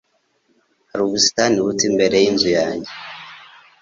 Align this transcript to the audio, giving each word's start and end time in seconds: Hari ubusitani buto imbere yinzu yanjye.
Hari 0.89 1.01
ubusitani 1.07 1.57
buto 1.65 1.83
imbere 1.89 2.15
yinzu 2.23 2.49
yanjye. 2.57 2.91